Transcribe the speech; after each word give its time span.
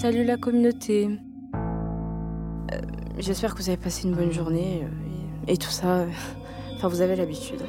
Salut 0.00 0.24
la 0.24 0.38
communauté. 0.38 1.10
Euh, 1.54 2.80
J'espère 3.18 3.54
que 3.54 3.60
vous 3.60 3.68
avez 3.68 3.76
passé 3.76 4.08
une 4.08 4.14
bonne 4.14 4.32
journée 4.32 4.80
euh, 4.82 5.44
et, 5.46 5.58
tout 5.58 5.68
ça. 5.68 5.88
euh, 5.88 6.06
Enfin, 6.76 6.88
vous 6.88 7.02
avez 7.02 7.16
l'habitude. 7.16 7.60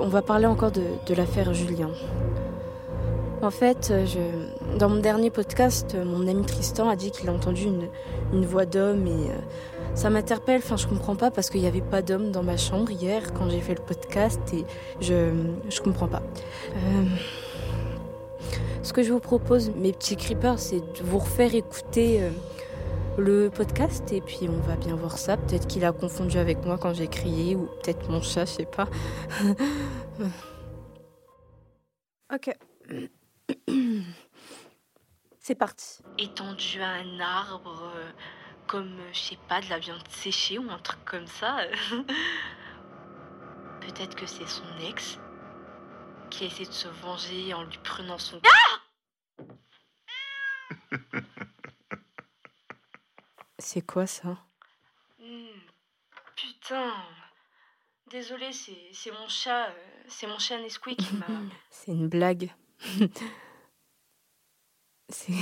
On 0.00 0.06
va 0.06 0.22
parler 0.22 0.46
encore 0.46 0.70
de, 0.70 0.84
l'affaire 1.12 1.52
Julien. 1.52 1.90
En 3.42 3.50
fait, 3.50 3.92
dans 4.78 4.88
mon 4.88 5.00
dernier 5.00 5.30
podcast, 5.30 5.96
mon 5.96 6.28
ami 6.28 6.44
Tristan 6.46 6.88
a 6.88 6.94
dit 6.94 7.10
qu'il 7.10 7.28
a 7.28 7.32
entendu 7.32 7.64
une, 8.32 8.44
voix 8.44 8.64
d'homme 8.64 9.08
et 9.08 9.26
ça 9.94 10.10
m'interpelle. 10.10 10.60
Enfin, 10.62 10.76
je 10.76 10.86
comprends 10.86 11.16
pas 11.16 11.30
parce 11.30 11.50
qu'il 11.50 11.60
n'y 11.60 11.66
avait 11.66 11.80
pas 11.80 12.02
d'homme 12.02 12.30
dans 12.30 12.42
ma 12.42 12.56
chambre 12.56 12.90
hier 12.90 13.32
quand 13.34 13.48
j'ai 13.50 13.60
fait 13.60 13.74
le 13.74 13.82
podcast 13.82 14.40
et 14.52 14.64
je, 15.00 15.32
je 15.68 15.80
comprends 15.80 16.08
pas. 16.08 16.22
Euh, 16.74 17.04
ce 18.82 18.92
que 18.92 19.02
je 19.02 19.12
vous 19.12 19.20
propose, 19.20 19.70
mes 19.70 19.92
petits 19.92 20.16
creepers, 20.16 20.58
c'est 20.58 20.80
de 20.80 21.02
vous 21.04 21.18
refaire 21.18 21.54
écouter 21.54 22.22
euh, 22.22 22.30
le 23.18 23.50
podcast 23.50 24.10
et 24.12 24.20
puis 24.20 24.48
on 24.48 24.60
va 24.66 24.76
bien 24.76 24.96
voir 24.96 25.18
ça. 25.18 25.36
Peut-être 25.36 25.66
qu'il 25.66 25.84
a 25.84 25.92
confondu 25.92 26.38
avec 26.38 26.64
moi 26.64 26.78
quand 26.78 26.94
j'ai 26.94 27.08
crié 27.08 27.56
ou 27.56 27.66
peut-être 27.82 28.08
mon 28.08 28.22
chat, 28.22 28.46
je 28.46 28.52
sais 28.52 28.66
pas. 28.66 28.88
ok. 32.34 32.50
C'est 35.38 35.54
parti. 35.54 36.02
Étendu 36.18 36.80
à 36.80 36.90
un 36.90 37.20
arbre, 37.20 37.92
comme, 38.70 39.00
euh, 39.00 39.12
je 39.12 39.18
sais 39.18 39.38
pas, 39.48 39.60
de 39.60 39.68
la 39.68 39.80
viande 39.80 40.06
séchée 40.10 40.56
ou 40.56 40.70
un 40.70 40.78
truc 40.78 41.04
comme 41.04 41.26
ça. 41.26 41.58
Peut-être 43.80 44.14
que 44.14 44.26
c'est 44.26 44.46
son 44.46 44.62
ex 44.78 45.18
qui 46.30 46.44
essaie 46.44 46.66
de 46.66 46.70
se 46.70 46.86
venger 46.86 47.52
en 47.52 47.64
lui 47.64 47.78
prenant 47.78 48.16
son... 48.18 48.40
C'est 53.58 53.84
quoi 53.84 54.06
ça? 54.06 54.38
Putain. 56.36 56.94
Désolé, 58.06 58.52
c'est 58.52 58.92
c'est 58.92 59.10
mon 59.10 59.26
chat, 59.28 59.68
euh, 59.68 60.04
c'est 60.08 60.28
mon 60.28 60.38
chat 60.38 60.58
Nesquik 60.58 60.96
qui 60.96 61.14
m'a. 61.16 61.26
C'est 61.70 61.92
une 61.92 62.08
blague. 62.08 62.54
c'est. 65.08 65.34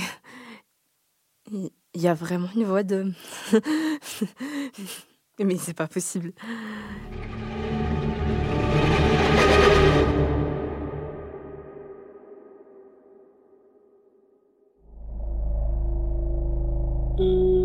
Il 1.51 1.71
il 1.93 2.01
y 2.01 2.07
a 2.07 2.13
vraiment 2.13 2.49
une 2.55 2.65
voix 2.65 2.83
d'homme. 2.83 3.13
Mais 5.39 5.57
c'est 5.57 5.73
pas 5.73 5.87
possible. 5.87 6.33
Tout 17.17 17.58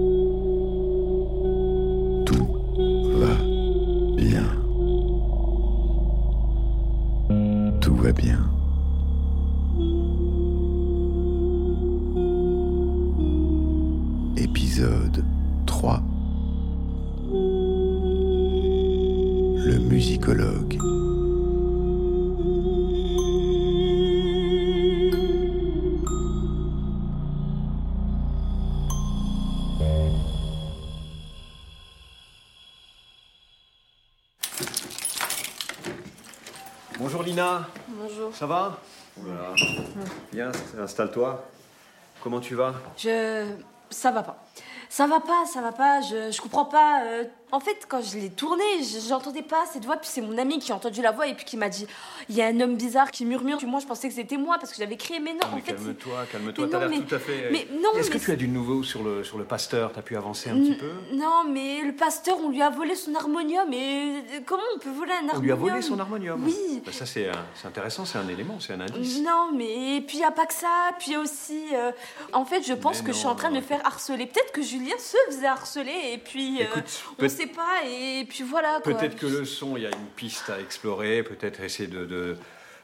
Bonjour 37.05 37.23
Lina, 37.23 37.67
Bonjour. 37.87 38.35
ça 38.35 38.47
va? 38.47 38.79
Voilà. 39.19 39.51
Viens, 40.33 40.51
installe-toi. 40.81 41.45
Comment 42.23 42.41
tu 42.41 42.55
vas? 42.55 42.73
Je. 42.97 43.45
Ça 43.91 44.11
va 44.11 44.23
pas. 44.23 44.42
Ça 44.89 45.07
va 45.07 45.20
pas, 45.20 45.45
ça 45.45 45.61
va 45.61 45.73
pas, 45.73 46.01
je, 46.01 46.31
je 46.31 46.41
comprends 46.41 46.65
pas. 46.65 47.03
euh, 47.05 47.25
En 47.52 47.60
fait, 47.60 47.86
quand 47.88 48.02
je 48.02 48.18
l'ai 48.18 48.30
tourné, 48.30 48.64
je- 48.80 49.06
j'entendais 49.08 49.42
pas 49.42 49.64
cette 49.72 49.84
voix, 49.84 49.96
puis 49.96 50.08
c'est 50.12 50.20
mon 50.22 50.36
ami 50.38 50.58
qui 50.58 50.72
a 50.72 50.74
entendu 50.74 51.00
la 51.02 51.12
voix 51.12 51.28
et 51.28 51.34
puis 51.34 51.44
qui 51.44 51.56
m'a 51.56 51.68
dit 51.68 51.86
Oh, 51.88 52.24
il 52.28 52.34
y 52.34 52.42
a 52.42 52.46
un 52.46 52.60
homme 52.60 52.74
bizarre 52.74 53.12
qui 53.12 53.24
murmure. 53.24 53.58
Puis 53.58 53.66
moi, 53.68 53.78
je 53.78 53.86
pensais 53.86 54.08
que 54.08 54.14
c'était 54.14 54.36
moi 54.38 54.56
parce 54.58 54.72
que 54.72 54.78
j'avais 54.78 54.96
crié, 54.96 55.20
mais 55.20 55.34
non, 55.34 55.38
Mais 55.52 55.60
en 55.60 55.64
fait. 55.64 55.72
calme-toi, 55.74 56.24
calme-toi, 56.32 56.66
t'as 56.68 56.72
non, 56.80 56.88
l'air 56.88 56.98
mais- 56.98 57.05
tout 57.06 57.14
à 57.14 57.18
fait... 57.20 57.50
mais 57.52 57.68
non, 57.80 57.90
Est-ce 57.96 58.10
que 58.10 58.18
tu 58.18 58.32
as 58.32 58.36
du 58.36 58.48
nouveau 58.48 58.82
sur 58.82 59.05
le, 59.05 59.22
sur 59.22 59.38
le 59.38 59.44
pasteur? 59.44 59.92
T'as 59.94 60.02
pu 60.02 60.16
avancer 60.16 60.50
un 60.50 60.56
petit 60.58 60.74
peu? 60.74 60.90
Non, 61.12 61.44
mais 61.48 61.82
le 61.82 61.92
pasteur, 61.92 62.38
on 62.42 62.48
lui 62.48 62.60
a 62.60 62.70
volé 62.70 62.96
son 62.96 63.14
harmonium. 63.14 63.72
Et 63.72 63.76
euh, 64.34 64.40
comment 64.44 64.62
on 64.74 64.78
peut 64.80 64.90
voler 64.90 65.12
un 65.12 65.28
harmonium 65.28 65.36
On 65.38 65.42
lui 65.42 65.52
a 65.52 65.55
volé 65.55 65.80
son 65.82 65.98
harmonium 66.00 66.42
Oui. 66.44 66.82
Bah, 66.84 66.90
Ça 66.90 67.06
c'est 67.06 67.28
un- 67.28 67.46
c'est 67.55 67.68
intéressant, 67.68 68.05
c'est 68.05 68.18
un 68.18 68.26
élément, 68.28 68.58
c'est 68.58 68.72
un 68.72 68.80
indice. 68.80 69.20
Non, 69.20 69.50
mais 69.55 70.00
puis 70.05 70.16
il 70.16 70.20
n'y 70.20 70.24
a 70.24 70.32
pas 70.32 70.46
que 70.46 70.55
ça. 70.55 70.90
Puis 70.98 71.16
aussi, 71.16 71.66
euh, 71.72 71.92
en 72.32 72.44
fait, 72.44 72.62
je 72.66 72.72
pense 72.74 73.00
Mais 73.02 73.06
que 73.08 73.12
je 73.12 73.18
suis 73.18 73.28
en 73.28 73.36
train 73.36 73.50
de 73.50 73.55
non. 73.55 73.61
me 73.61 73.64
faire 73.64 73.80
harceler. 73.86 74.26
Peut-être 74.26 74.50
que 74.50 74.62
Julien 74.62 74.96
se 74.98 75.16
faisait 75.28 75.46
harceler 75.46 76.11
et 76.14 76.18
puis 76.18 76.61
euh, 76.61 76.64
Écoute, 76.64 77.02
on 77.18 77.43
pas. 77.46 77.84
Et 77.88 78.24
puis 78.28 78.42
voilà. 78.44 78.80
Peut-être 78.80 79.16
que 79.16 79.27
le 79.27 79.44
son, 79.44 79.77
il 79.77 79.82
y 79.82 79.86
a 79.86 79.90
une 79.90 80.06
piste 80.16 80.50
à 80.50 80.60
explorer, 80.60 81.22
peut-être 81.22 81.60
essayer 81.60 81.88
de... 81.88 82.05
de- 82.05 82.36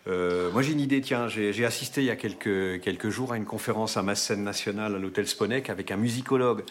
euh, 0.09 0.51
moi 0.53 0.63
j'ai 0.63 0.73
une 0.73 0.81
idée, 0.81 1.03
tiens, 1.03 1.29
j'ai 1.29 1.65
assisté 1.67 2.01
il 2.01 2.07
y 2.07 2.11
a 2.11 2.17
quelques, 2.17 2.81
quelques 2.81 3.11
jours 3.11 3.33
à 3.33 3.37
une 3.37 3.45
conférence 3.45 3.99
à 3.99 4.03
Masse-Scène 4.03 4.43
Nationale 4.43 4.95
à 4.95 4.99
l'hôtel 4.99 5.27
Sponek 5.29 5.69
avec 5.69 5.91
un 5.91 5.97
musicologue 5.97 6.65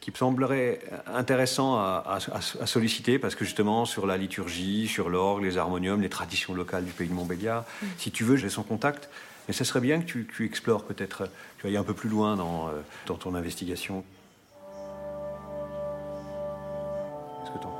qui 0.00 0.10
me 0.10 0.16
semblerait 0.16 0.80
intéressant 1.06 1.76
à, 1.76 2.04
à- 2.06 2.18
à- 2.36 2.62
à 2.62 2.66
solliciter 2.66 3.18
parce 3.18 3.34
que 3.34 3.46
justement 3.46 3.86
sur 3.86 4.06
la 4.06 4.18
liturgie, 4.18 4.86
sur 4.86 5.08
l'orgue, 5.08 5.44
les 5.44 5.56
harmoniums, 5.56 6.02
les 6.02 6.10
traditions 6.10 6.52
locales 6.52 6.84
du 6.84 6.92
pays 6.92 7.08
de 7.08 7.14
Montbéliard, 7.14 7.64
si 7.96 8.10
tu 8.10 8.22
veux, 8.22 8.36
j'ai 8.36 8.50
son 8.50 8.62
contact. 8.62 9.08
Mais 9.48 9.54
ce 9.54 9.64
serait 9.64 9.80
bien 9.80 10.00
que 10.00 10.06
tu, 10.06 10.26
tu 10.26 10.44
explores 10.44 10.84
peut-être, 10.84 11.28
tu 11.58 11.66
ailles 11.66 11.76
un 11.78 11.84
peu 11.84 11.94
plus 11.94 12.08
loin 12.10 12.36
dans, 12.36 12.68
euh, 12.68 12.72
dans 13.06 13.16
ton 13.16 13.34
investigation. 13.34 14.04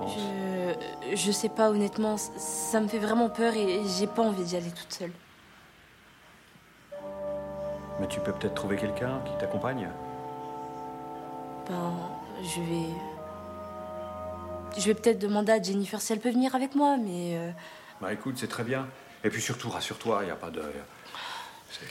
Je, 0.09 1.17
je 1.17 1.33
sais 1.33 1.49
pas, 1.49 1.71
honnêtement, 1.71 2.17
ça 2.17 2.81
me 2.81 2.89
fait 2.89 2.99
vraiment 2.99 3.29
peur 3.29 3.55
et 3.55 3.81
j'ai 3.99 4.07
pas 4.07 4.23
envie 4.23 4.45
d'y 4.45 4.57
aller 4.57 4.71
toute 4.71 4.93
seule. 4.93 5.13
Mais 8.01 8.09
tu 8.09 8.21
peux 8.21 8.33
peut-être 8.33 8.55
trouver 8.55 8.77
quelqu'un 8.77 9.21
qui 9.25 9.33
t'accompagne. 9.39 9.89
Ben, 11.69 11.93
je 12.43 12.61
vais. 12.61 12.89
Je 14.77 14.87
vais 14.87 14.95
peut-être 14.95 15.21
demander 15.21 15.53
à 15.53 15.63
Jennifer 15.63 16.01
si 16.01 16.13
elle 16.13 16.19
peut 16.21 16.31
venir 16.33 16.55
avec 16.55 16.75
moi, 16.75 16.97
mais. 16.97 17.37
euh, 17.39 17.51
Bah 18.01 18.13
écoute, 18.13 18.35
c'est 18.37 18.49
très 18.49 18.65
bien. 18.65 18.89
Et 19.23 19.31
puis 19.31 19.41
surtout, 19.41 19.71
rassure-toi, 19.71 20.19
il 20.23 20.27
n'y 20.27 20.31
a 20.33 20.37
pas 20.37 20.51
de... 20.51 20.63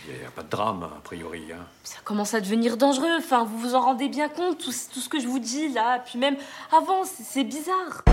Il 0.07 0.19
n'y 0.19 0.25
a 0.25 0.31
pas 0.31 0.43
de 0.43 0.49
drame, 0.49 0.83
a 0.83 1.01
priori. 1.03 1.43
Hein. 1.51 1.65
Ça 1.83 1.99
commence 2.03 2.33
à 2.33 2.41
devenir 2.41 2.77
dangereux, 2.77 3.17
enfin, 3.17 3.43
vous 3.43 3.57
vous 3.57 3.75
en 3.75 3.81
rendez 3.81 4.09
bien 4.09 4.29
compte, 4.29 4.59
tout, 4.59 4.71
tout 4.93 4.99
ce 4.99 5.09
que 5.09 5.19
je 5.19 5.27
vous 5.27 5.39
dis 5.39 5.69
là, 5.69 5.99
puis 5.99 6.19
même 6.19 6.37
avant, 6.71 7.03
c'est 7.03 7.23
c'est 7.33 7.43
bizarre. 7.43 8.03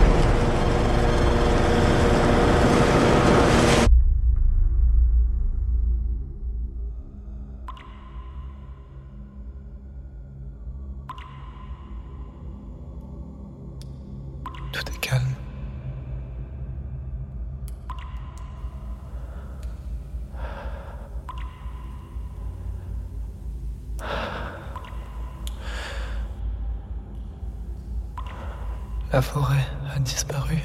La 29.12 29.21
forêt 29.21 29.66
a 29.92 29.98
disparu. 29.98 30.57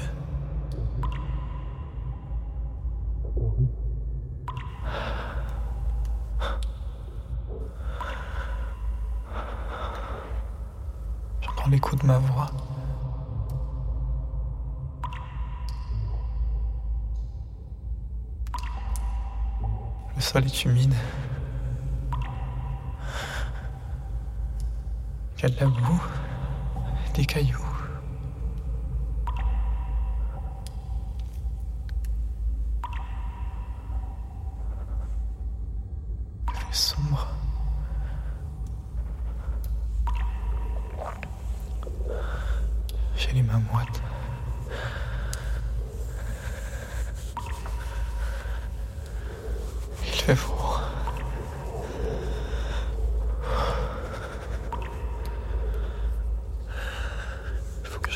J'entends 11.40 11.70
l'écho 11.70 11.96
de 11.96 12.06
ma 12.06 12.18
voix. 12.18 12.46
Le 20.14 20.20
sol 20.20 20.44
est 20.44 20.64
humide. 20.64 20.94
Il 25.36 25.42
y 25.42 25.46
a 25.46 25.48
de 25.48 25.60
la 25.60 25.66
boue, 25.66 26.02
des 27.14 27.26
cailloux. 27.26 27.65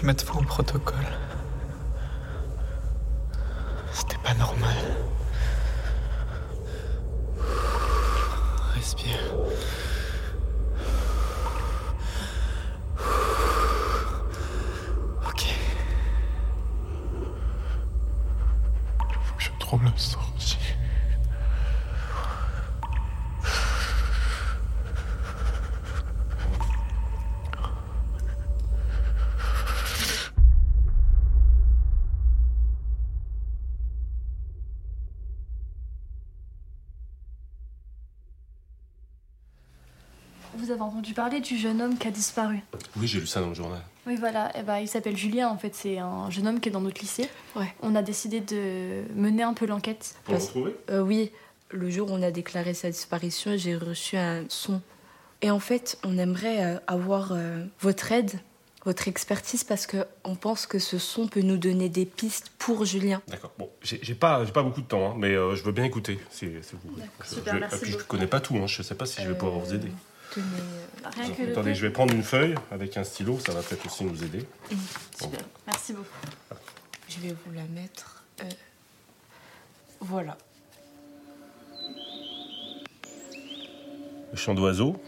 Je 0.00 0.06
vais 0.06 0.12
mettre 0.12 0.24
fin 0.24 0.38
au 0.38 0.42
protocole. 0.42 1.04
Vous 40.70 40.74
avez 40.76 40.84
entendu 40.84 41.14
parler 41.14 41.40
du 41.40 41.58
jeune 41.58 41.82
homme 41.82 41.98
qui 41.98 42.06
a 42.06 42.12
disparu 42.12 42.60
Oui, 42.96 43.08
j'ai 43.08 43.18
lu 43.18 43.26
ça 43.26 43.40
dans 43.40 43.48
le 43.48 43.54
journal. 43.54 43.80
Oui, 44.06 44.14
voilà. 44.14 44.52
Eh 44.56 44.62
ben, 44.62 44.78
il 44.78 44.86
s'appelle 44.86 45.16
Julien, 45.16 45.48
en 45.48 45.58
fait. 45.58 45.74
C'est 45.74 45.98
un 45.98 46.30
jeune 46.30 46.46
homme 46.46 46.60
qui 46.60 46.68
est 46.68 46.72
dans 46.72 46.80
notre 46.80 47.00
lycée. 47.00 47.28
Ouais. 47.56 47.74
On 47.82 47.96
a 47.96 48.02
décidé 48.02 48.38
de 48.38 49.02
mener 49.16 49.42
un 49.42 49.52
peu 49.52 49.66
l'enquête. 49.66 50.14
Pour 50.22 50.34
le 50.34 50.40
retrouver? 50.40 50.76
Euh, 50.90 51.00
oui, 51.02 51.32
le 51.70 51.90
jour 51.90 52.08
où 52.08 52.14
on 52.14 52.22
a 52.22 52.30
déclaré 52.30 52.72
sa 52.72 52.88
disparition, 52.88 53.56
j'ai 53.56 53.76
reçu 53.76 54.16
un 54.16 54.44
son. 54.48 54.80
Et 55.42 55.50
en 55.50 55.58
fait, 55.58 55.98
on 56.04 56.16
aimerait 56.18 56.64
euh, 56.64 56.78
avoir 56.86 57.32
euh, 57.32 57.64
votre 57.80 58.12
aide, 58.12 58.38
votre 58.84 59.08
expertise, 59.08 59.64
parce 59.64 59.88
qu'on 59.88 60.36
pense 60.36 60.66
que 60.66 60.78
ce 60.78 60.98
son 60.98 61.26
peut 61.26 61.42
nous 61.42 61.58
donner 61.58 61.88
des 61.88 62.06
pistes 62.06 62.52
pour 62.58 62.84
Julien. 62.84 63.22
D'accord. 63.26 63.50
Bon, 63.58 63.68
j'ai 63.82 64.14
pas, 64.14 64.44
j'ai 64.44 64.52
pas 64.52 64.62
beaucoup 64.62 64.82
de 64.82 64.86
temps, 64.86 65.10
hein, 65.10 65.14
mais 65.18 65.34
euh, 65.34 65.56
je 65.56 65.64
veux 65.64 65.72
bien 65.72 65.84
écouter. 65.84 66.20
Si, 66.30 66.46
si 66.62 66.74
vous 66.74 66.92
voulez. 66.92 67.02
super, 67.24 67.54
je, 67.54 67.58
merci 67.58 67.74
et 67.74 67.78
puis, 67.80 67.90
je 67.90 67.98
connais 67.98 68.28
pas 68.28 68.38
tout, 68.38 68.54
hein, 68.56 68.68
je 68.68 68.84
sais 68.84 68.94
pas 68.94 69.06
si 69.06 69.20
je 69.20 69.26
vais 69.26 69.36
pouvoir 69.36 69.58
vous 69.58 69.74
aider. 69.74 69.90
Tenez, 70.32 70.44
euh, 71.04 71.34
que 71.34 71.50
Attendez, 71.52 71.74
je 71.74 71.82
vais 71.86 71.92
prendre 71.92 72.14
une 72.14 72.22
feuille 72.22 72.54
avec 72.70 72.96
un 72.96 73.04
stylo, 73.04 73.38
ça 73.40 73.52
va 73.52 73.62
peut-être 73.62 73.86
aussi 73.86 74.04
nous 74.04 74.22
aider. 74.22 74.46
Super. 75.20 75.40
Merci 75.66 75.92
beaucoup. 75.92 76.08
je 77.08 77.18
vais 77.20 77.34
vous 77.44 77.52
la 77.52 77.64
mettre. 77.64 78.24
euh, 78.42 78.44
voilà. 80.00 80.38
Le 84.32 84.36
chant 84.36 84.54
d'oiseau. 84.54 85.00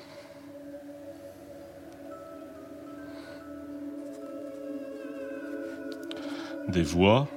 Des 6.69 6.83
voix. 6.83 7.29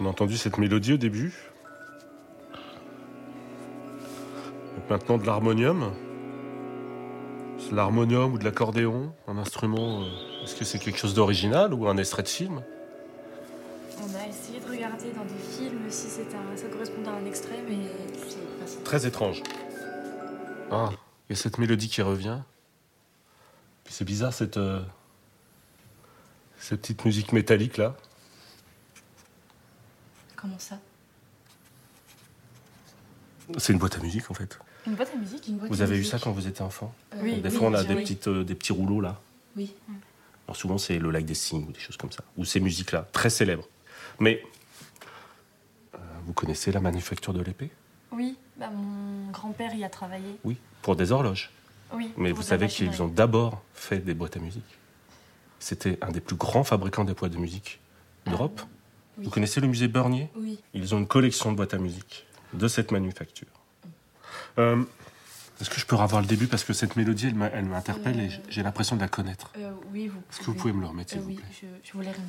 On 0.00 0.06
a 0.06 0.08
entendu 0.08 0.36
cette 0.36 0.58
mélodie 0.58 0.92
au 0.94 0.96
début? 0.96 1.32
Maintenant 4.90 5.18
de 5.18 5.26
l'harmonium. 5.26 5.92
C'est 7.58 7.72
l'harmonium 7.72 8.32
ou 8.34 8.38
de 8.38 8.44
l'accordéon, 8.44 9.14
un 9.28 9.38
instrument. 9.38 10.02
euh, 10.02 10.42
Est-ce 10.44 10.56
que 10.56 10.64
c'est 10.64 10.78
quelque 10.78 10.98
chose 10.98 11.14
d'original 11.14 11.72
ou 11.72 11.88
un 11.88 11.96
extrait 11.96 12.22
de 12.22 12.28
film? 12.28 12.62
On 14.00 14.14
a 14.18 14.26
essayé 14.28 14.60
de 14.60 14.68
regarder 14.70 15.12
dans 15.12 15.24
des 15.24 15.38
films 15.38 15.88
si 15.88 16.06
un- 16.20 16.56
ça 16.56 16.66
correspondait 16.68 17.08
à 17.08 17.12
un 17.14 17.24
extrait, 17.24 17.62
mais 17.68 17.78
C'est 18.28 18.60
pas 18.60 18.66
ça. 18.66 18.78
Très 18.84 19.06
étrange. 19.06 19.42
Ah, 20.70 20.90
il 21.28 21.36
y 21.36 21.38
a 21.38 21.40
cette 21.40 21.58
mélodie 21.58 21.88
qui 21.88 22.02
revient. 22.02 22.40
Puis 23.84 23.94
c'est 23.94 24.04
bizarre 24.04 24.32
cette, 24.32 24.56
euh, 24.56 24.82
cette 26.58 26.80
petite 26.82 27.04
musique 27.04 27.32
métallique 27.32 27.76
là. 27.76 27.94
Comment 30.36 30.58
ça? 30.58 30.78
C'est 33.58 33.72
une 33.72 33.78
boîte 33.78 33.96
à 33.96 34.00
musique 34.00 34.30
en 34.30 34.34
fait. 34.34 34.58
Une 34.86 34.94
boîte 34.94 35.10
à 35.14 35.16
musique. 35.18 35.46
Une 35.48 35.58
boîte 35.58 35.70
Vous 35.70 35.80
à 35.82 35.84
avez 35.84 35.98
eu 35.98 36.04
ça 36.04 36.18
quand 36.18 36.32
vous 36.32 36.46
étiez 36.46 36.62
enfant 36.64 36.94
Euh, 37.14 37.18
Oui, 37.22 37.40
Des 37.40 37.48
oui, 37.48 37.54
fois 37.56 37.68
on 37.68 37.74
a 37.74 37.80
oui, 37.82 37.86
des, 37.88 37.94
oui. 37.94 38.02
petites, 38.02 38.28
euh, 38.28 38.44
des 38.44 38.54
petits 38.54 38.72
rouleaux 38.72 39.00
là. 39.00 39.20
Oui. 39.56 39.72
Alors 40.46 40.56
souvent 40.56 40.78
c'est 40.78 40.98
le 40.98 41.10
lac 41.10 41.24
des 41.24 41.34
cygnes 41.34 41.66
ou 41.68 41.72
des 41.72 41.80
choses 41.80 41.96
comme 41.96 42.12
ça. 42.12 42.22
Ou 42.36 42.44
ces 42.44 42.60
musiques 42.60 42.92
là, 42.92 43.06
très 43.12 43.30
célèbres. 43.30 43.66
Mais 44.20 44.42
euh, 45.94 45.98
vous 46.26 46.32
connaissez 46.32 46.72
la 46.72 46.80
manufacture 46.80 47.32
de 47.32 47.40
l'épée? 47.42 47.70
Oui, 48.12 48.36
bah, 48.56 48.70
mon 48.70 49.30
grand-père 49.30 49.74
y 49.74 49.84
a 49.84 49.88
travaillé. 49.88 50.36
Oui. 50.44 50.56
Pour 50.82 50.96
des 50.96 51.12
horloges. 51.12 51.50
Oui. 51.92 52.10
Mais 52.16 52.32
vous 52.32 52.42
savez 52.42 52.68
qu'ils 52.68 53.02
ont 53.02 53.08
d'abord 53.08 53.62
fait 53.74 53.98
des 53.98 54.14
boîtes 54.14 54.36
à 54.36 54.40
musique. 54.40 54.62
C'était 55.60 55.98
un 56.02 56.10
des 56.10 56.20
plus 56.20 56.36
grands 56.36 56.64
fabricants 56.64 57.04
de 57.04 57.12
boîtes 57.12 57.32
de 57.32 57.38
musique 57.38 57.80
d'Europe. 58.26 58.60
oui. 59.18 59.24
Vous 59.24 59.30
connaissez 59.30 59.60
le 59.60 59.68
musée 59.68 59.88
Bernier? 59.88 60.28
Oui. 60.36 60.58
Ils 60.74 60.94
ont 60.94 60.98
une 60.98 61.06
collection 61.06 61.52
de 61.52 61.56
boîtes 61.56 61.72
à 61.74 61.78
musique 61.78 62.26
de 62.52 62.68
cette 62.68 62.90
manufacture. 62.90 63.48
Euh, 64.58 64.82
Est-ce 65.60 65.70
que 65.70 65.78
je 65.80 65.86
peux 65.86 65.96
revoir 65.96 66.20
le 66.22 66.26
début 66.28 66.46
parce 66.46 66.64
que 66.64 66.72
cette 66.72 66.96
mélodie, 66.96 67.32
elle 67.52 67.64
m'interpelle 67.64 68.20
et 68.20 68.30
j'ai 68.48 68.62
l'impression 68.62 68.96
de 68.96 69.00
la 69.00 69.08
connaître. 69.08 69.50
Euh, 69.58 69.72
oui, 69.92 70.08
vous 70.08 70.20
Est-ce 70.30 70.40
que 70.40 70.44
vous 70.46 70.54
pouvez 70.54 70.72
me 70.72 70.80
le 70.80 70.86
remettre, 70.86 71.10
s'il 71.10 71.18
Euh, 71.20 71.22
vous 71.22 71.28
Oui, 71.28 71.36
plaît 71.36 71.46
je, 71.62 71.66
je 71.88 71.92
vous 71.92 72.00
l'ai 72.00 72.10
remis. 72.12 72.22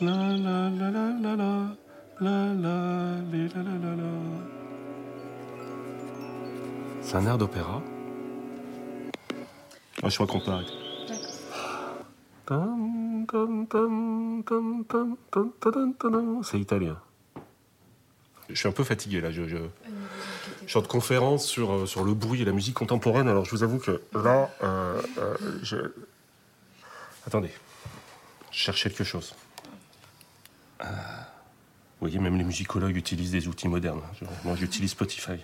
La 0.00 0.12
la 0.36 0.68
la 0.78 0.90
la 0.90 1.06
la 1.24 1.34
la 1.40 1.52
la 2.20 2.36
la 2.64 2.76
li, 3.30 3.48
la 3.54 3.62
la 3.62 3.74
la 3.84 3.92
la. 4.00 4.55
C'est 7.06 7.14
un 7.14 7.24
air 7.24 7.38
d'opéra. 7.38 7.80
Ah, 10.02 10.08
je 10.08 10.14
crois 10.16 10.26
qu'on 10.26 10.40
peut 10.40 10.50
arrêter. 10.50 10.72
C'est 16.42 16.58
italien. 16.58 16.98
Je 18.48 18.54
suis 18.56 18.68
un 18.68 18.72
peu 18.72 18.82
fatigué 18.82 19.20
là. 19.20 19.30
Je, 19.30 19.46
je, 19.46 19.56
je 20.66 20.68
suis 20.68 20.78
en 20.80 20.82
conférence 20.82 21.46
sur, 21.46 21.72
euh, 21.72 21.86
sur 21.86 22.02
le 22.02 22.12
bruit 22.12 22.42
et 22.42 22.44
la 22.44 22.50
musique 22.50 22.74
contemporaine. 22.74 23.28
Alors 23.28 23.44
je 23.44 23.52
vous 23.52 23.62
avoue 23.62 23.78
que 23.78 24.02
là, 24.12 24.50
euh, 24.64 25.00
euh, 25.18 25.36
je... 25.62 25.76
Attendez. 27.24 27.52
Je 28.50 28.58
cherche 28.58 28.82
quelque 28.82 29.04
chose. 29.04 29.32
Vous 30.80 30.88
voyez, 32.00 32.18
même 32.18 32.36
les 32.36 32.44
musicologues 32.44 32.96
utilisent 32.96 33.30
des 33.30 33.46
outils 33.46 33.68
modernes. 33.68 34.02
Moi, 34.44 34.56
j'utilise 34.56 34.90
Spotify. 34.90 35.38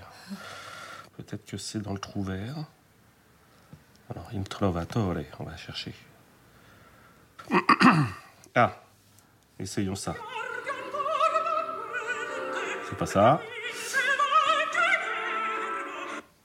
Peut-être 1.16 1.45
que 1.45 1.57
c'est 1.57 1.81
dans 1.81 1.92
le 1.92 1.99
trou 1.99 2.23
vert. 2.23 2.57
Alors, 4.11 4.28
il 4.33 4.42
trovatore, 4.45 5.14
on 5.38 5.45
va 5.45 5.57
chercher. 5.57 5.95
Ah, 8.54 8.83
essayons 9.59 9.95
ça. 9.95 10.14
C'est 12.87 12.99
pas 12.99 13.07
ça. 13.07 13.40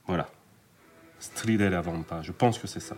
Voilà. 0.06 0.26
Stridere 1.20 1.82
Vampa, 1.82 2.22
je 2.22 2.32
pense 2.32 2.58
que 2.58 2.66
c'est 2.66 2.80
ça. 2.80 2.96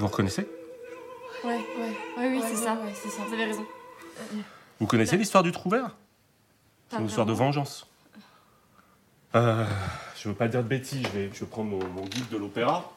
Vous 0.00 0.06
reconnaissez? 0.08 0.48
Ouais, 1.44 1.54
ouais. 1.54 1.96
Oui, 2.18 2.26
oui, 2.30 2.42
c'est 2.48 2.56
ça. 2.56 2.74
Ouais, 2.74 2.92
c'est 2.94 3.10
ça. 3.10 3.22
Vous 3.22 3.34
avez 3.34 3.44
raison. 3.44 3.64
Vous 4.80 4.86
connaissez 4.86 5.16
l'histoire 5.16 5.44
du 5.44 5.52
trou 5.52 5.70
vert? 5.70 5.96
C'est 6.88 6.98
une 6.98 7.06
histoire 7.06 7.26
de 7.26 7.32
vengeance. 7.32 7.89
Euh, 9.34 9.64
je 10.16 10.28
veux 10.28 10.34
pas 10.34 10.48
dire 10.48 10.62
de 10.62 10.68
bêtises, 10.68 11.02
je 11.04 11.08
vais, 11.18 11.30
je 11.32 11.40
vais 11.40 11.46
prendre 11.46 11.70
mon, 11.70 11.84
mon 11.88 12.04
guide 12.04 12.28
de 12.30 12.36
l'opéra. 12.36 12.90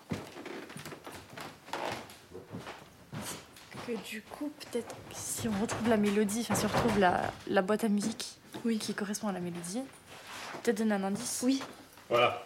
Que 3.86 3.92
du 4.10 4.22
coup, 4.22 4.52
peut-être 4.60 4.96
si 5.13 5.48
on 5.48 5.62
retrouve 5.62 5.90
la 5.90 5.98
mélodie, 5.98 6.42
enfin 6.42 6.56
si 6.56 6.66
on 6.66 6.70
retrouve 6.70 7.00
la, 7.00 7.32
la 7.48 7.62
boîte 7.62 7.84
à 7.84 7.90
musique 7.90 8.38
Oui. 8.66 8.78
qui 8.80 8.94
correspond 8.94 9.28
à 9.28 9.32
la 9.34 9.42
mélodie, 9.42 9.82
peut-être 10.63 10.78
donner 10.78 10.94
un 10.96 11.04
indice. 11.04 11.42
Oui. 11.44 11.62
Voilà. 12.10 12.44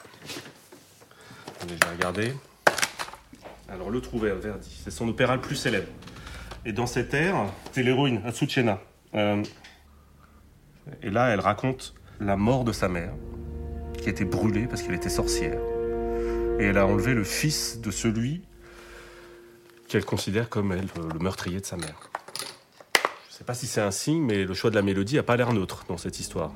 Attendez, 1.55 1.75
je 1.81 1.87
vais 1.87 1.93
regarder. 1.95 2.33
Alors, 3.69 3.89
Le 3.89 4.01
Trou 4.01 4.17
vert, 4.19 4.35
Verdi, 4.37 4.81
c'est 4.83 4.91
son 4.91 5.07
opéra 5.09 5.35
le 5.35 5.41
plus 5.41 5.55
célèbre. 5.55 5.87
Et 6.65 6.71
dans 6.73 6.87
cet 6.87 7.13
air, 7.13 7.35
c'est 7.71 7.83
l'héroïne, 7.83 8.21
Azucena. 8.25 8.79
Euh, 9.13 9.43
Et 11.03 11.09
là, 11.09 11.29
elle 11.29 11.39
raconte 11.39 11.93
la 12.19 12.35
mort 12.37 12.63
de 12.63 12.71
sa 12.71 12.87
mère, 12.89 13.11
qui 14.07 14.11
a 14.11 14.13
été 14.13 14.23
brûlée 14.23 14.67
parce 14.67 14.83
qu'elle 14.83 14.95
était 14.95 15.09
sorcière. 15.09 15.59
Et 16.59 16.63
elle 16.63 16.77
a 16.77 16.87
enlevé 16.87 17.13
le 17.13 17.25
fils 17.25 17.81
de 17.81 17.91
celui 17.91 18.41
qu'elle 19.89 20.05
considère 20.05 20.47
comme 20.49 20.71
elle, 20.71 20.87
le 21.11 21.19
meurtrier 21.19 21.59
de 21.59 21.65
sa 21.65 21.75
mère. 21.75 22.09
Je 23.27 23.33
ne 23.33 23.37
sais 23.37 23.43
pas 23.43 23.53
si 23.53 23.67
c'est 23.67 23.81
un 23.81 23.91
signe, 23.91 24.23
mais 24.23 24.45
le 24.45 24.53
choix 24.53 24.69
de 24.69 24.75
la 24.75 24.81
mélodie 24.81 25.15
n'a 25.15 25.23
pas 25.23 25.35
l'air 25.35 25.51
neutre 25.51 25.83
dans 25.89 25.97
cette 25.97 26.21
histoire. 26.21 26.53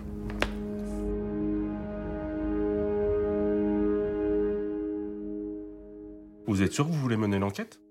Vous 6.48 6.62
êtes 6.62 6.72
sûr 6.72 6.86
que 6.86 6.92
vous 6.92 7.00
voulez 7.00 7.18
mener 7.18 7.38
l'enquête? 7.38 7.82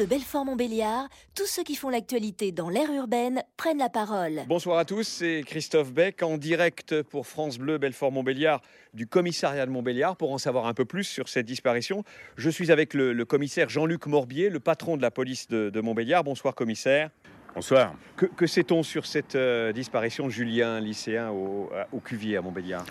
Sur 0.00 0.06
France 0.06 0.12
Bleu 0.12 0.18
Belfort 0.18 0.44
Montbéliard, 0.46 1.08
tous 1.34 1.46
ceux 1.46 1.62
qui 1.62 1.76
font 1.76 1.90
l'actualité 1.90 2.52
dans 2.52 2.70
l'ère 2.70 2.90
urbaine 2.90 3.42
prennent 3.58 3.76
la 3.76 3.90
parole. 3.90 4.40
Bonsoir 4.48 4.78
à 4.78 4.86
tous, 4.86 5.06
c'est 5.06 5.42
Christophe 5.44 5.92
Beck 5.92 6.22
en 6.22 6.38
direct 6.38 7.02
pour 7.02 7.26
France 7.26 7.58
Bleu 7.58 7.76
Belfort 7.76 8.10
Montbéliard 8.10 8.62
du 8.94 9.06
commissariat 9.06 9.66
de 9.66 9.70
Montbéliard 9.70 10.16
pour 10.16 10.32
en 10.32 10.38
savoir 10.38 10.66
un 10.66 10.72
peu 10.72 10.86
plus 10.86 11.04
sur 11.04 11.28
cette 11.28 11.44
disparition. 11.44 12.02
Je 12.36 12.48
suis 12.48 12.72
avec 12.72 12.94
le, 12.94 13.12
le 13.12 13.24
commissaire 13.26 13.68
Jean-Luc 13.68 14.06
Morbier, 14.06 14.48
le 14.48 14.58
patron 14.58 14.96
de 14.96 15.02
la 15.02 15.10
police 15.10 15.48
de, 15.48 15.68
de 15.68 15.80
Montbéliard. 15.82 16.24
Bonsoir 16.24 16.54
commissaire. 16.54 17.10
Bonsoir. 17.54 17.94
Que, 18.16 18.24
que 18.24 18.46
sait-on 18.46 18.82
sur 18.82 19.04
cette 19.04 19.34
euh, 19.34 19.70
disparition 19.72 20.24
de 20.24 20.30
Julien, 20.30 20.80
lycéen 20.80 21.28
au, 21.28 21.68
au 21.92 22.00
Cuvier 22.00 22.38
à 22.38 22.40
Montbéliard? 22.40 22.86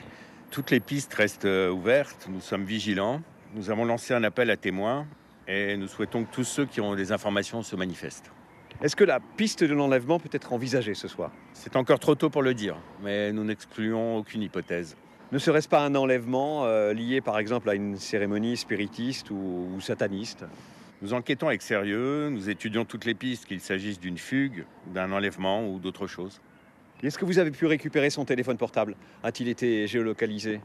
Toutes 0.51 0.69
les 0.69 0.79
pistes 0.79 1.15
restent 1.15 1.45
euh, 1.45 1.71
ouvertes. 1.71 2.27
Nous 2.29 2.41
sommes 2.41 2.65
vigilants. 2.65 3.23
Nous 3.55 3.71
avons 3.71 3.85
lancé 3.85 4.13
un 4.13 4.23
appel 4.23 4.51
à 4.51 4.57
témoins 4.57 5.07
et 5.49 5.75
nous 5.75 5.87
souhaitons 5.87 6.23
que 6.23 6.31
tous 6.31 6.43
ceux 6.43 6.65
qui 6.65 6.79
ont 6.79 6.95
des 6.95 7.11
informations 7.11 7.63
se 7.63 7.75
manifestent. 7.75 8.31
Est-ce 8.81 8.95
que 8.95 9.03
la 9.03 9.19
piste 9.19 9.63
de 9.63 9.73
l'enlèvement 9.73 10.19
peut 10.19 10.29
être 10.31 10.53
envisagée 10.53 10.93
ce 10.93 11.07
soir? 11.07 11.31
C'est 11.53 11.75
encore 11.75 11.99
trop 11.99 12.15
tôt 12.15 12.29
pour 12.29 12.43
le 12.43 12.53
dire, 12.53 12.77
mais 13.03 13.33
nous 13.33 13.43
n'excluons 13.43 14.17
aucune 14.17 14.43
hypothèse. 14.43 14.95
Ne 15.31 15.39
serait-ce 15.39 15.67
pas 15.67 15.83
un 15.83 15.95
enlèvement 15.95 16.65
euh, 16.65 16.93
lié 16.93 17.19
par 17.19 17.39
exemple 17.39 17.69
à 17.69 17.75
une 17.75 17.97
cérémonie 17.97 18.55
spiritiste 18.55 19.31
ou, 19.31 19.67
ou 19.75 19.81
sataniste? 19.81 20.45
Nous 21.01 21.13
enquêtons 21.13 21.47
avec 21.47 21.61
sérieux, 21.61 22.29
nous 22.29 22.49
étudions 22.49 22.85
toutes 22.85 23.05
les 23.05 23.15
pistes, 23.15 23.45
qu'il 23.45 23.59
s'agisse 23.59 23.99
d'une 23.99 24.17
fugue, 24.17 24.65
d'un 24.93 25.11
enlèvement 25.11 25.67
ou 25.67 25.79
d'autre 25.79 26.07
chose. 26.07 26.39
Est-ce 27.01 27.17
que 27.17 27.25
vous 27.25 27.39
avez 27.39 27.51
pu 27.51 27.65
récupérer 27.65 28.09
son 28.09 28.25
téléphone 28.25 28.57
portable? 28.57 28.95
A-t-il 29.23 29.49
été 29.49 29.87
géolocalisé? 29.87 30.61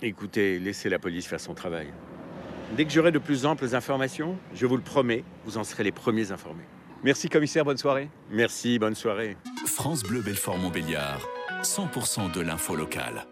Écoutez, 0.00 0.58
laissez 0.58 0.88
la 0.88 0.98
police 0.98 1.26
faire 1.26 1.40
son 1.40 1.54
travail. 1.54 1.88
Dès 2.76 2.84
que 2.84 2.90
j'aurai 2.92 3.12
de 3.12 3.18
plus 3.18 3.46
amples 3.46 3.74
informations, 3.74 4.36
je 4.54 4.66
vous 4.66 4.76
le 4.76 4.82
promets, 4.82 5.24
vous 5.44 5.56
en 5.56 5.64
serez 5.64 5.84
les 5.84 5.92
premiers 5.92 6.32
informés. 6.32 6.64
Merci 7.02 7.28
commissaire, 7.28 7.64
bonne 7.64 7.78
soirée. 7.78 8.10
Merci, 8.30 8.78
bonne 8.78 8.94
soirée. 8.94 9.36
France 9.66 10.02
Bleu 10.02 10.20
Belfort 10.20 10.58
Montbéliard, 10.58 11.26
100% 11.62 12.32
de 12.32 12.40
l'info 12.40 12.76
locale. 12.76 13.24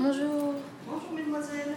Bonjour. 0.00 0.54
Bonjour 0.88 1.12
mesdemoiselles. 1.14 1.76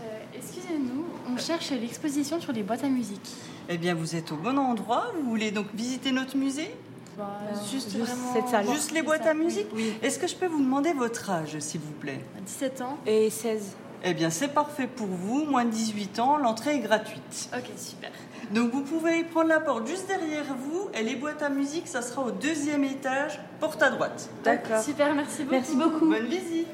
Euh, 0.00 0.04
Excusez-nous, 0.34 1.04
on 1.30 1.36
cherche 1.36 1.70
l'exposition 1.70 2.40
sur 2.40 2.52
les 2.52 2.62
boîtes 2.62 2.82
à 2.82 2.88
musique. 2.88 3.28
Eh 3.68 3.76
bien, 3.76 3.94
vous 3.94 4.16
êtes 4.16 4.32
au 4.32 4.36
bon 4.36 4.56
endroit. 4.58 5.08
Vous 5.22 5.28
voulez 5.28 5.50
donc 5.50 5.66
visiter 5.74 6.12
notre 6.12 6.38
musée? 6.38 6.74
Bah, 7.18 7.26
juste 7.70 7.94
vraiment- 7.94 8.32
cette 8.32 8.48
salle. 8.48 8.66
Juste 8.72 8.92
les 8.92 9.02
boîtes 9.02 9.26
à 9.26 9.34
musique? 9.34 9.66
Oui. 9.74 9.92
Est-ce 10.00 10.18
que 10.18 10.26
je 10.26 10.34
peux 10.34 10.46
vous 10.46 10.62
demander 10.62 10.94
votre 10.94 11.28
âge, 11.28 11.58
s'il 11.58 11.80
vous 11.80 11.92
plaît? 11.92 12.20
17 12.46 12.80
ans. 12.80 12.96
Et 13.06 13.28
16. 13.28 13.76
Eh 14.02 14.14
bien, 14.14 14.30
c'est 14.30 14.48
parfait 14.48 14.86
pour 14.86 15.08
vous. 15.08 15.44
Moins 15.44 15.66
de 15.66 15.70
18 15.70 16.18
ans, 16.20 16.38
l'entrée 16.38 16.76
est 16.76 16.78
gratuite. 16.78 17.50
Ok, 17.54 17.66
super. 17.76 18.10
Donc, 18.50 18.72
vous 18.72 18.80
pouvez 18.80 19.24
prendre 19.24 19.48
la 19.50 19.60
porte 19.60 19.86
juste 19.86 20.06
derrière 20.08 20.46
vous. 20.58 20.88
Et 20.98 21.02
les 21.02 21.16
boîtes 21.16 21.42
à 21.42 21.50
musique, 21.50 21.86
ça 21.86 22.00
sera 22.00 22.22
au 22.22 22.30
deuxième 22.30 22.82
étage, 22.84 23.38
porte 23.60 23.82
à 23.82 23.90
droite. 23.90 24.30
D'accord. 24.42 24.80
Super, 24.82 25.14
merci 25.14 25.42
beaucoup. 25.42 25.50
Merci 25.54 25.76
beaucoup. 25.76 26.08
Bonne 26.08 26.24
visite. 26.26 26.66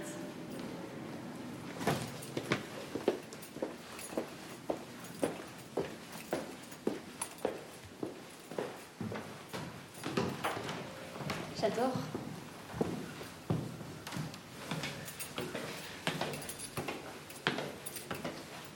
J'adore. 11.68 11.90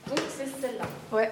Donc 0.09 0.19
c'est 0.29 0.47
celle-là. 0.59 0.85
Ouais. 1.13 1.31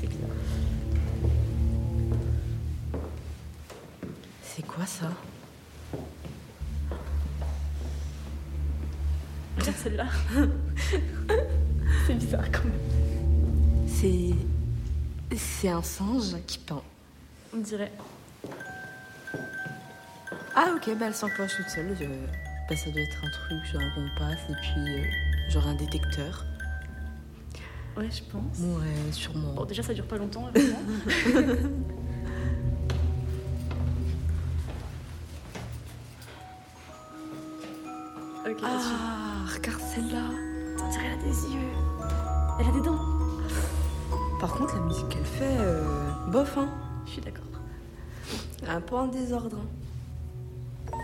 C'est 0.00 0.06
bizarre. 0.06 0.28
C'est 4.42 4.66
quoi 4.66 4.86
ça 4.86 5.10
Regarde 9.58 9.76
celle-là. 9.76 10.06
c'est 12.06 12.14
bizarre 12.14 12.50
quand 12.52 12.64
même. 12.64 13.88
C'est. 13.88 14.30
C'est 15.36 15.68
un 15.68 15.82
singe 15.82 16.36
qui 16.46 16.58
peint. 16.58 16.82
On 17.54 17.58
dirait. 17.58 17.92
Ah 20.54 20.72
ok, 20.74 20.96
bah 20.98 21.06
elle 21.06 21.14
s'enclenche 21.14 21.56
toute 21.56 21.68
seule. 21.68 21.94
Je- 21.98 22.04
Bah, 22.68 22.76
ça 22.76 22.90
doit 22.90 23.00
être 23.02 23.24
un 23.24 23.30
truc, 23.30 23.64
genre 23.72 23.82
on 23.96 24.18
passe 24.18 24.40
et 24.50 24.54
puis 24.60 24.98
euh, 24.98 25.04
genre 25.50 25.66
un 25.68 25.74
détecteur. 25.74 26.44
Ouais, 27.98 28.08
je 28.10 28.22
pense. 28.30 28.58
Ouais, 28.60 29.12
sûrement. 29.12 29.52
Bon, 29.54 29.64
déjà 29.64 29.82
ça 29.82 29.92
dure 29.92 30.06
pas 30.06 30.16
longtemps, 30.18 30.48
ok. 38.46 38.60
Ah, 38.64 39.44
regarde 39.54 39.80
celle-là. 39.94 40.30
On 40.82 40.90
dirait 40.90 41.04
elle 41.06 41.18
a 41.18 41.22
des 41.22 41.42
yeux. 41.54 41.70
Elle 42.60 42.66
a 42.68 42.72
des 42.72 42.80
dents. 42.80 42.98
Par 44.40 44.52
contre, 44.54 44.74
la 44.76 44.82
musique 44.82 45.08
qu'elle 45.08 45.24
fait, 45.24 45.56
euh, 45.58 45.82
bof, 46.28 46.56
hein. 46.58 46.68
Je 47.06 47.12
suis 47.12 47.20
d'accord. 47.20 47.44
Un 48.68 48.80
peu 48.80 48.96
en 48.96 49.06
désordre. 49.06 49.56
hein. 49.56 50.96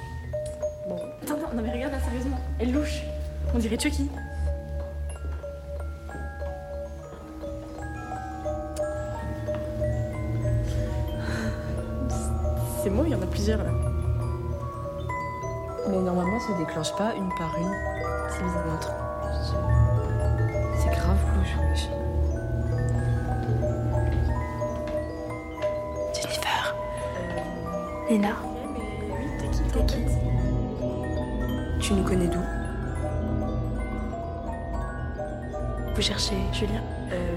Bon. 0.88 0.98
Attends, 1.22 1.36
non, 1.54 1.62
mais 1.62 1.72
regarde 1.72 1.92
là, 1.92 2.00
sérieusement. 2.00 2.38
Elle 2.58 2.72
louche. 2.72 3.02
On 3.54 3.58
dirait 3.58 3.78
Chucky. 3.78 4.08
Il 13.04 13.10
y 13.12 13.14
en 13.14 13.22
a 13.22 13.26
plusieurs 13.26 13.58
là. 13.58 13.70
Mais 15.88 15.98
normalement, 15.98 16.38
ça 16.40 16.52
déclenche 16.58 16.94
pas 16.96 17.12
une 17.14 17.28
par 17.36 17.54
une. 17.58 17.72
C'est 18.30 18.42
bizarre. 18.42 18.80
Je- 19.32 20.80
C'est 20.80 20.90
grave 20.90 21.18
louche. 21.36 21.88
Jennifer. 26.14 26.74
Léna. 28.08 28.28
mais 28.72 28.80
oui, 29.10 29.26
t'es 29.38 29.48
qui 29.48 29.62
T'es 29.70 29.84
qui? 29.84 29.98
Tu 31.80 31.92
nous 31.94 32.04
connais 32.04 32.26
d'où? 32.28 32.40
Vous 35.94 36.02
cherchez 36.02 36.36
Julien? 36.52 36.82
Euh. 37.12 37.33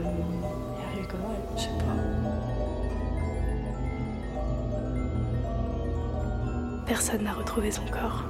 personne 7.07 7.23
n'a 7.23 7.33
retrouvé 7.33 7.71
son 7.71 7.85
corps. 7.85 8.25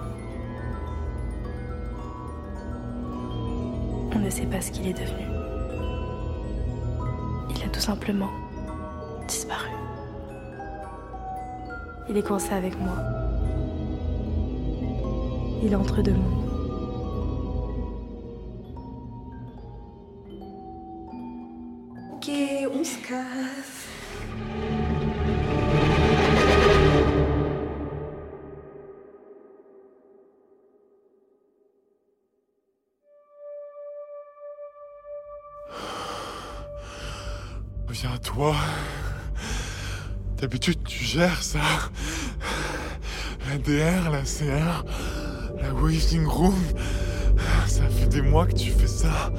On 4.13 4.19
ne 4.19 4.29
sait 4.29 4.45
pas 4.45 4.61
ce 4.61 4.69
qu'il 4.71 4.87
est 4.87 4.93
devenu. 4.93 5.25
Il 7.49 7.63
a 7.63 7.69
tout 7.69 7.79
simplement 7.79 8.29
disparu. 9.27 9.71
Il 12.07 12.17
est 12.17 12.21
coincé 12.21 12.53
avec 12.53 12.79
moi. 12.79 12.97
Il 15.63 15.75
entre 15.75 16.03
deux 16.03 16.13
mondes. 16.13 16.43
on 22.69 22.83
se 22.83 22.97
casse. 23.07 23.76
D'habitude, 40.37 40.77
tu 40.85 41.03
gères 41.03 41.41
ça. 41.41 41.59
La 43.49 43.57
DR, 43.57 44.11
la 44.11 44.21
CR, 44.21 44.85
la 45.59 45.73
waiting 45.73 46.23
room. 46.25 46.53
Ça 47.65 47.89
fait 47.89 48.05
des 48.07 48.21
mois 48.21 48.45
que 48.45 48.53
tu 48.53 48.69
fais 48.69 48.85
ça. 48.85 49.31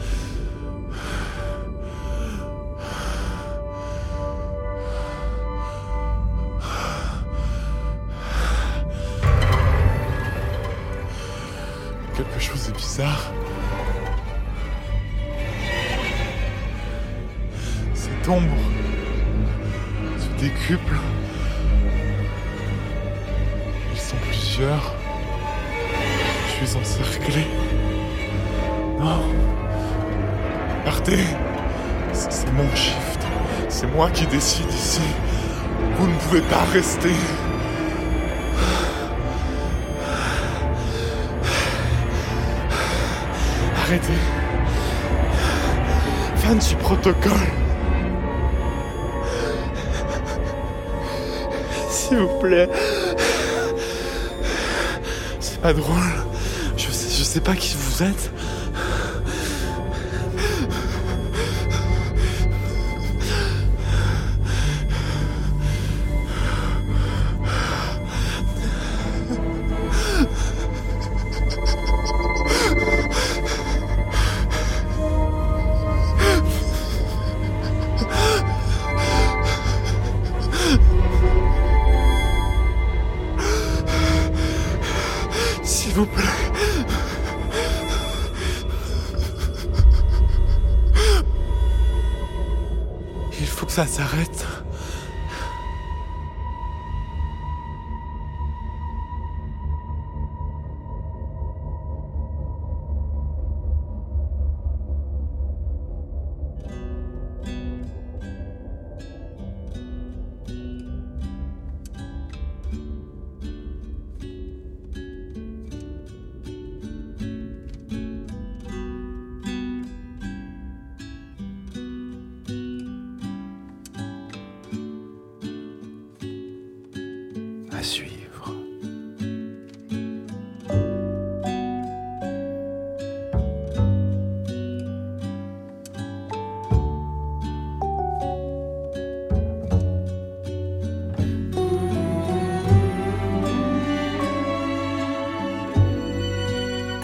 Quelque 12.17 12.41
chose 12.41 12.69
est 12.69 12.77
bizarre. 12.77 13.33
Cette 17.95 18.29
ombre 18.29 18.57
se 20.39 20.45
décuple. 20.45 20.97
Ils 23.93 24.01
sont 24.01 24.17
plusieurs. 24.29 24.95
Je 26.61 26.67
suis 26.67 26.77
encerclé. 26.77 27.47
Non. 28.99 29.23
Partez. 30.85 31.25
C'est 32.13 32.53
mon 32.53 32.75
shift. 32.75 33.21
C'est 33.69 33.87
moi 33.87 34.11
qui 34.11 34.27
décide 34.27 34.71
ici. 34.71 35.01
Vous 35.99 36.07
ne 36.07 36.15
pouvez 36.15 36.41
pas 36.43 36.65
rester. 36.73 37.13
Arrêtez. 43.85 44.13
Fin 46.37 46.55
du 46.55 46.75
protocole. 46.77 47.68
S'il 52.09 52.19
vous 52.19 52.39
plaît. 52.41 52.69
C'est 55.41 55.61
pas 55.61 55.75
drôle. 55.75 55.97
Je 56.77 56.91
sais, 56.91 57.25
sais 57.25 57.41
pas 57.41 57.55
qui 57.55 57.77
vous 57.79 58.03
êtes. 58.03 58.31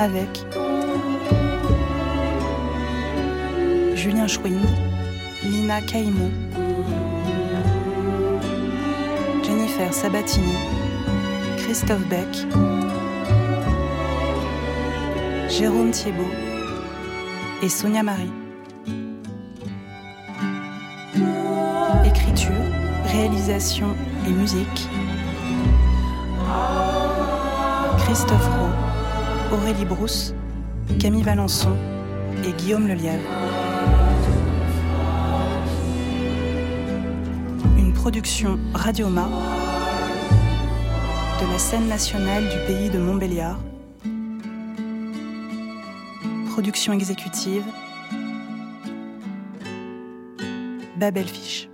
Avec 0.04 0.44
Julien 3.94 4.26
Schwing, 4.26 4.60
Lina 5.42 5.80
Caïmon, 5.80 6.30
Jennifer 9.42 9.94
Sabatini, 9.94 10.56
Christophe 11.56 12.06
Beck, 12.08 12.28
Jérôme 15.48 15.90
Thiebaud 15.90 16.30
et 17.62 17.68
Sonia 17.70 18.02
Marie. 18.02 18.32
Écriture, 22.04 22.52
réalisation 23.06 23.88
et 24.26 24.32
musique. 24.32 24.88
Christophe 27.96 28.46
Rowe, 28.58 28.83
Aurélie 29.54 29.84
Brousse, 29.84 30.34
Camille 30.98 31.22
Valençon 31.22 31.76
et 32.44 32.50
Guillaume 32.52 32.88
Lelièvre. 32.88 33.22
Une 37.78 37.92
production 37.92 38.58
Radioma 38.74 39.28
de 41.40 41.52
la 41.52 41.58
scène 41.58 41.86
nationale 41.86 42.42
du 42.48 42.58
pays 42.66 42.90
de 42.90 42.98
Montbéliard. 42.98 43.60
Production 46.50 46.92
exécutive 46.92 47.64
Babel 50.96 51.28
Fish. 51.28 51.68